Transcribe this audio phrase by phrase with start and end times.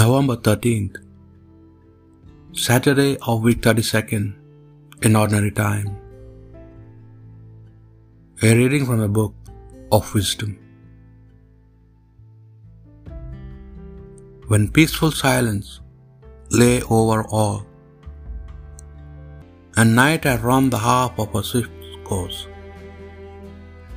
[0.00, 0.94] November 13th,
[2.54, 4.32] Saturday of week 32nd
[5.02, 5.90] in ordinary time.
[8.42, 9.34] A reading from the book
[9.96, 10.56] of wisdom.
[14.48, 15.82] When peaceful silence
[16.62, 17.60] lay over all,
[19.76, 22.46] and night had run the half of her swift course,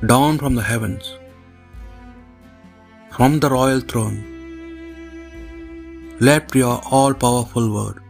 [0.04, 1.16] down from the heavens,
[3.18, 4.35] from the royal throne,
[6.18, 8.00] leapt your all powerful word.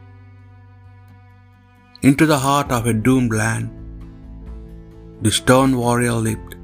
[2.03, 3.69] Into the heart of a doomed land,
[5.23, 6.55] the stern warrior leaped,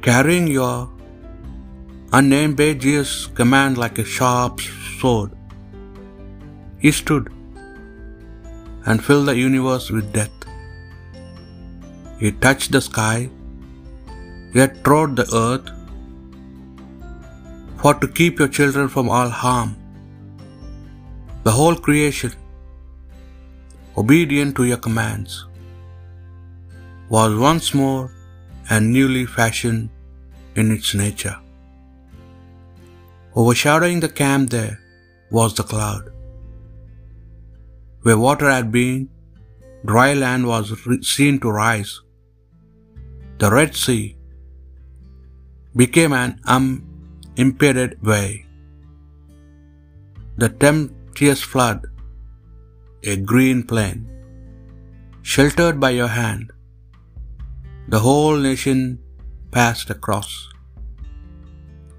[0.00, 0.88] carrying your
[2.12, 2.86] unnamed bade
[3.34, 4.60] command like a sharp
[5.00, 5.32] sword.
[6.78, 7.32] He stood
[8.86, 10.30] and filled the universe with death.
[12.20, 13.28] He touched the sky,
[14.54, 15.68] yet trod the earth,
[17.82, 19.70] for to keep your children from all harm.
[21.46, 22.34] The whole creation,
[24.02, 25.46] obedient to your commands,
[27.08, 28.04] was once more
[28.70, 29.88] and newly fashioned
[30.54, 31.36] in its nature.
[33.34, 34.78] Overshadowing the camp there
[35.30, 36.12] was the cloud.
[38.02, 39.08] Where water had been,
[39.90, 40.72] dry land was
[41.16, 41.92] seen to rise.
[43.38, 44.16] The Red Sea
[45.82, 46.64] became an um
[47.38, 48.46] unimpeded way.
[50.36, 51.86] The tempestuous flood,
[53.02, 54.08] a green plain,
[55.22, 56.52] sheltered by your hand.
[57.88, 58.98] The whole nation
[59.50, 60.48] passed across,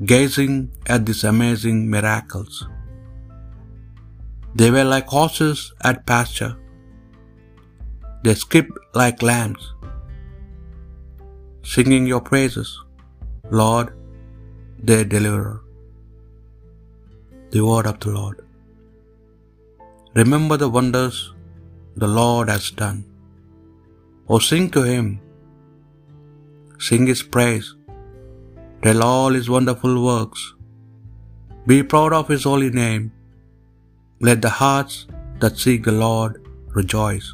[0.05, 2.67] gazing at these amazing miracles.
[4.55, 6.55] They were like horses at pasture.
[8.23, 9.73] They skipped like lambs,
[11.63, 12.83] singing your praises,
[13.51, 13.93] Lord,
[14.89, 15.57] their deliverer.
[17.53, 18.37] The word of the Lord.
[20.19, 21.17] Remember the wonders
[22.03, 22.99] the Lord has done.
[24.31, 25.07] Oh, sing to him,
[26.87, 27.69] sing his praise,
[28.83, 30.41] tell all his wonderful works.
[31.71, 33.05] Be proud of his holy name.
[34.27, 34.97] Let the hearts
[35.41, 36.33] that seek the Lord
[36.79, 37.29] rejoice.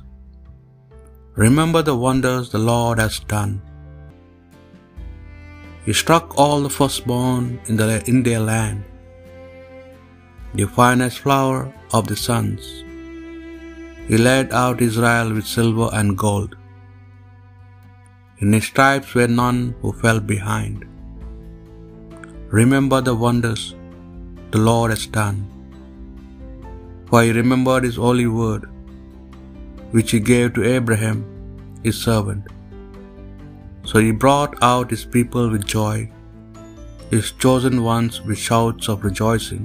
[1.45, 3.53] Remember the wonders the Lord has done.
[5.89, 8.81] He struck all the firstborn in, the, in their land,
[10.59, 11.61] the finest flower
[11.97, 12.65] of the sons.
[14.09, 16.51] He led out Israel with silver and gold.
[18.41, 20.85] In his stripes were none who fell behind.
[22.59, 23.65] Remember the wonders
[24.51, 25.39] the Lord has done.
[27.09, 28.69] For he remembered his holy word,
[29.95, 31.19] which he gave to Abraham,
[31.87, 32.45] his servant.
[33.89, 35.95] So he brought out his people with joy,
[37.13, 39.63] his chosen ones with shouts of rejoicing.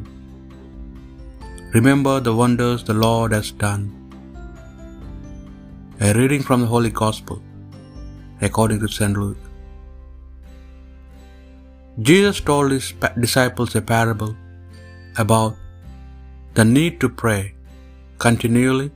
[1.74, 3.82] Remember the wonders the Lord has done.
[6.06, 7.38] A reading from the Holy Gospel
[8.48, 9.20] according to St.
[9.24, 9.44] Luke.
[12.08, 12.88] Jesus told his
[13.26, 14.34] disciples a parable
[15.24, 15.54] about
[16.56, 17.42] the need to pray
[18.26, 18.90] continually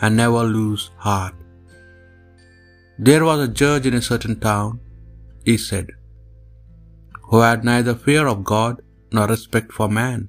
[0.00, 1.36] and never lose heart.
[2.98, 4.80] There was a judge in a certain town,
[5.44, 5.88] he said,
[7.28, 8.80] who had neither fear of God
[9.12, 10.28] nor respect for man.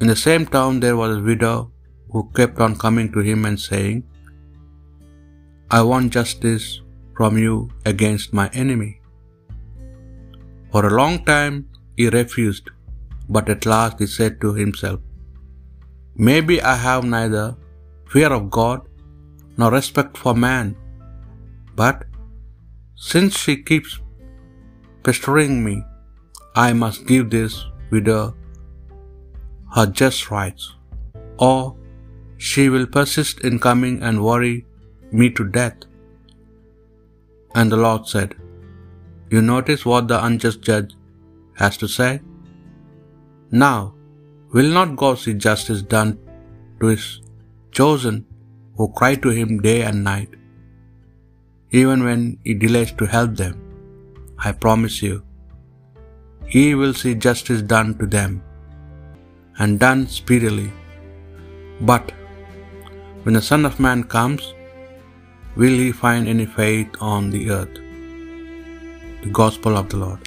[0.00, 1.70] In the same town there was a widow
[2.10, 4.04] who kept on coming to him and saying,
[5.70, 6.82] I want justice
[7.16, 9.00] from you against my enemy.
[10.70, 12.68] For a long time he refused,
[13.30, 15.00] but at last he said to himself,
[16.14, 17.56] Maybe I have neither
[18.12, 18.82] fear of God
[19.56, 20.76] nor respect for man,
[21.74, 22.04] but
[22.96, 24.00] since she keeps
[25.02, 25.76] pestering me,
[26.54, 28.34] I must give this widow
[29.74, 30.64] her just rights,
[31.38, 31.76] or
[32.36, 34.66] she will persist in coming and worry
[35.10, 35.78] me to death.
[37.54, 38.34] And the Lord said,
[39.30, 40.92] You notice what the unjust judge
[41.62, 42.20] has to say?
[43.50, 43.94] Now,
[44.52, 46.18] will not God see justice done
[46.80, 47.20] to his
[47.70, 48.26] chosen
[48.76, 50.30] who cry to him day and night,
[51.80, 53.54] even when he delays to help them?
[54.46, 55.14] I promise you,
[56.54, 58.32] he will see justice done to them,
[59.58, 60.70] and done speedily.
[61.92, 62.12] But
[63.22, 64.44] when the Son of Man comes,
[65.60, 67.78] will he find any faith on the earth?
[69.24, 70.22] The Gospel of the Lord.